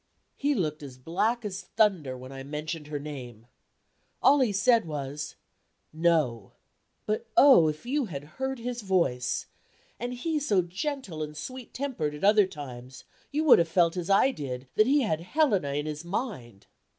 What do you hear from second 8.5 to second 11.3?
his voice and he so gentle